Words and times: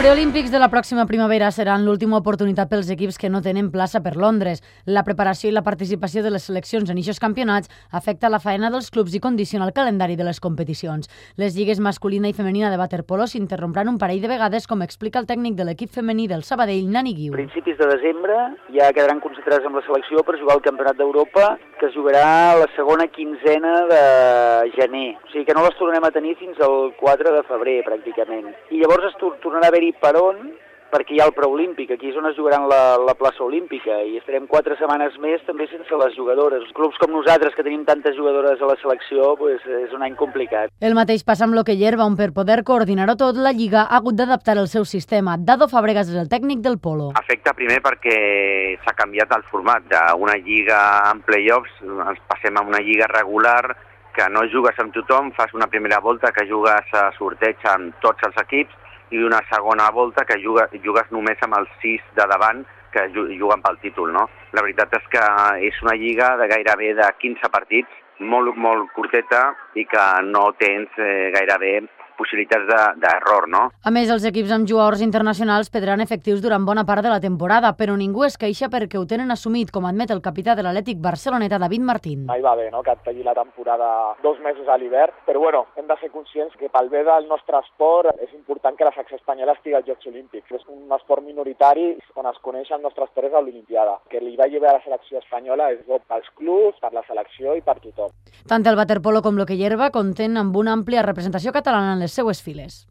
Preolímpics 0.00 0.48
de 0.48 0.58
la 0.58 0.70
pròxima 0.72 1.04
primavera 1.04 1.50
seran 1.52 1.82
l'última 1.84 2.16
oportunitat 2.16 2.70
pels 2.70 2.88
equips 2.88 3.18
que 3.20 3.28
no 3.28 3.42
tenen 3.44 3.66
plaça 3.68 4.00
per 4.00 4.14
Londres. 4.16 4.62
La 4.88 5.02
preparació 5.04 5.50
i 5.50 5.52
la 5.52 5.60
participació 5.60 6.22
de 6.24 6.30
les 6.32 6.46
seleccions 6.48 6.88
en 6.88 6.96
eixos 6.96 7.18
campionats 7.20 7.68
afecta 7.92 8.30
la 8.32 8.38
faena 8.40 8.70
dels 8.72 8.88
clubs 8.88 9.12
i 9.12 9.20
condiciona 9.20 9.66
el 9.68 9.74
calendari 9.76 10.16
de 10.16 10.24
les 10.24 10.40
competicions. 10.40 11.10
Les 11.36 11.52
lligues 11.52 11.82
masculina 11.84 12.30
i 12.30 12.36
femenina 12.38 12.70
de 12.72 12.78
waterpolo 12.80 13.26
s'interrompran 13.28 13.90
un 13.92 13.98
parell 14.00 14.22
de 14.24 14.30
vegades, 14.32 14.66
com 14.66 14.80
explica 14.80 15.20
el 15.20 15.28
tècnic 15.28 15.58
de 15.58 15.66
l'equip 15.68 15.92
femení 15.92 16.26
del 16.32 16.46
Sabadell, 16.48 16.88
Nani 16.88 17.12
Guiu. 17.18 17.36
principis 17.36 17.76
de 17.76 17.90
desembre 17.92 18.38
ja 18.72 18.88
quedaran 18.96 19.20
concentrats 19.20 19.68
amb 19.68 19.82
la 19.82 19.84
selecció 19.84 20.24
per 20.24 20.38
jugar 20.40 20.56
al 20.56 20.64
Campionat 20.64 20.96
d'Europa, 20.96 21.58
que 21.78 21.90
es 21.92 21.94
jugarà 21.94 22.56
la 22.56 22.70
segona 22.72 23.06
quinzena 23.12 23.84
de 23.92 24.02
gener. 24.80 25.18
O 25.28 25.28
sigui 25.34 25.44
que 25.44 25.52
no 25.52 25.68
les 25.68 25.76
tornarem 25.76 26.08
a 26.08 26.14
tenir 26.16 26.38
fins 26.40 26.56
al 26.64 26.94
4 26.96 27.36
de 27.36 27.44
febrer, 27.52 27.78
pràcticament. 27.84 28.48
I 28.72 28.80
llavors 28.80 29.12
es 29.12 29.20
tor 29.20 29.36
tornarà 29.44 29.68
a 29.68 29.74
haver-hi 29.74 29.89
per 29.98 30.16
on 30.20 30.50
perquè 30.90 31.14
hi 31.14 31.20
ha 31.22 31.26
el 31.28 31.34
preolímpic, 31.36 31.92
aquí 31.94 32.10
és 32.10 32.18
on 32.18 32.26
es 32.28 32.36
jugaran 32.36 32.66
la, 32.70 32.98
la 32.98 33.14
plaça 33.18 33.44
olímpica 33.46 34.00
i 34.06 34.18
estarem 34.18 34.48
quatre 34.50 34.76
setmanes 34.78 35.16
més 35.22 35.42
també 35.46 35.68
sense 35.70 35.98
les 36.02 36.16
jugadores. 36.18 36.66
Clubs 36.76 36.98
com 37.00 37.14
nosaltres, 37.14 37.54
que 37.54 37.64
tenim 37.66 37.84
tantes 37.88 38.16
jugadores 38.18 38.60
a 38.60 38.70
la 38.70 38.76
selecció, 38.82 39.34
pues, 39.38 39.62
és 39.84 39.94
un 39.96 40.04
any 40.06 40.16
complicat. 40.18 40.74
El 40.82 40.96
mateix 40.98 41.22
passa 41.26 41.46
amb 41.46 41.56
l'Hockey 41.56 41.78
Hierba, 41.78 42.06
on 42.10 42.18
per 42.18 42.32
poder 42.36 42.60
coordinar-ho 42.66 43.16
tot, 43.20 43.38
la 43.38 43.54
Lliga 43.56 43.86
ha 43.86 44.00
hagut 44.00 44.18
d'adaptar 44.18 44.58
el 44.58 44.68
seu 44.72 44.84
sistema. 44.84 45.36
Dado 45.38 45.70
Fàbregas 45.70 46.10
és 46.10 46.18
el 46.18 46.30
tècnic 46.32 46.64
del 46.66 46.80
polo. 46.82 47.12
Afecta 47.20 47.54
primer 47.56 47.78
perquè 47.84 48.16
s'ha 48.82 48.96
canviat 48.98 49.38
el 49.38 49.46
format 49.52 49.86
d'una 49.90 50.36
lliga 50.42 50.80
en 51.12 51.22
play-offs, 51.26 51.78
ens 51.86 52.20
passem 52.28 52.58
a 52.58 52.66
una 52.66 52.82
lliga 52.82 53.08
regular 53.10 53.76
que 54.10 54.26
no 54.32 54.42
jugues 54.50 54.78
amb 54.82 54.92
tothom, 54.92 55.30
fas 55.36 55.52
una 55.54 55.70
primera 55.70 56.00
volta 56.02 56.32
que 56.34 56.48
jugues 56.48 56.94
a 56.98 57.10
sorteig 57.14 57.62
amb 57.70 57.94
tots 58.02 58.26
els 58.26 58.40
equips 58.42 58.89
i 59.10 59.22
una 59.26 59.40
segona 59.50 59.90
volta 59.90 60.24
que 60.24 60.38
juga, 60.42 60.68
jugues 60.84 61.10
només 61.10 61.40
amb 61.42 61.58
els 61.58 61.72
sis 61.82 62.04
de 62.16 62.26
davant 62.30 62.64
que 62.90 63.06
juguen 63.14 63.62
pel 63.62 63.78
títol, 63.82 64.12
no? 64.12 64.26
La 64.52 64.62
veritat 64.66 64.94
és 64.98 65.06
que 65.12 65.24
és 65.68 65.82
una 65.84 65.94
lliga 65.98 66.34
de 66.40 66.48
gairebé 66.50 66.92
de 66.98 67.06
15 67.22 67.50
partits, 67.54 67.90
molt, 68.20 68.56
molt 68.56 68.90
curteta 68.96 69.50
i 69.78 69.86
que 69.88 70.06
no 70.26 70.50
tens 70.58 70.98
eh, 70.98 71.30
gairebé 71.34 71.74
possibilitats 72.20 72.68
d'error, 73.00 73.48
de, 73.48 73.52
no? 73.56 73.64
A 73.82 73.94
més, 73.94 74.12
els 74.12 74.26
equips 74.28 74.52
amb 74.54 74.68
jugadors 74.68 75.02
internacionals 75.04 75.72
perdran 75.72 76.04
efectius 76.04 76.44
durant 76.44 76.66
bona 76.68 76.84
part 76.84 77.04
de 77.06 77.12
la 77.12 77.20
temporada, 77.24 77.72
però 77.78 77.96
ningú 77.96 78.26
es 78.28 78.38
queixa 78.40 78.70
perquè 78.72 79.00
ho 79.00 79.06
tenen 79.08 79.32
assumit, 79.32 79.72
com 79.72 79.88
admet 79.88 80.12
el 80.12 80.22
capità 80.22 80.54
de 80.54 80.66
l'Atlètic 80.66 81.00
Barceloneta, 81.00 81.58
David 81.58 81.86
Martín. 81.88 82.26
Mai 82.28 82.44
va 82.44 82.54
bé, 82.58 82.70
no?, 82.70 82.84
que 82.84 82.92
et 82.92 83.04
talli 83.06 83.24
la 83.24 83.34
temporada 83.34 83.90
dos 84.22 84.38
mesos 84.44 84.68
a 84.68 84.76
l'hivern, 84.76 85.14
però 85.26 85.40
bueno, 85.40 85.64
hem 85.76 85.88
de 85.88 85.96
ser 86.00 86.10
conscients 86.12 86.54
que 86.60 86.68
pel 86.68 86.90
bé 86.92 87.02
del 87.06 87.28
nostre 87.30 87.58
esport 87.64 88.10
és 88.20 88.32
important 88.36 88.76
que 88.76 88.84
la 88.84 88.94
secció 88.94 89.16
espanyola 89.16 89.54
estigui 89.56 89.76
als 89.78 89.88
Jocs 89.88 90.10
Olímpics. 90.10 90.50
És 90.60 90.66
un 90.68 90.90
esport 90.96 91.24
minoritari 91.24 91.94
on 92.20 92.28
es 92.28 92.40
coneix 92.44 92.70
el 92.74 92.82
nostre 92.82 93.06
esport 93.06 93.30
és 93.30 93.34
a 93.34 93.40
l'Olimpiada. 93.40 93.96
Que 94.10 94.20
li 94.20 94.36
vagi 94.36 94.60
bé 94.60 94.68
a 94.68 94.76
la 94.76 94.84
selecció 94.84 95.20
espanyola 95.22 95.70
és 95.74 95.80
bo 95.86 96.00
pels 96.10 96.28
clubs, 96.36 96.78
per 96.82 96.92
la 96.96 97.04
selecció 97.08 97.56
i 97.56 97.64
per 97.64 97.78
tothom. 97.80 98.12
Tant 98.50 98.66
el 98.66 98.78
waterpolo 98.78 99.22
com 99.22 99.38
l'hoquei 99.38 99.62
herba 99.66 99.90
compten 99.94 100.36
amb 100.40 100.56
una 100.56 100.74
àmplia 100.76 101.04
representació 101.06 101.52
catalana 101.56 101.94
en 101.94 102.04
les 102.10 102.14
seues 102.14 102.42
files. 102.42 102.86